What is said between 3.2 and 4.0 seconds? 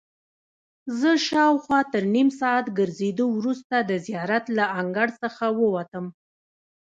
وروسته د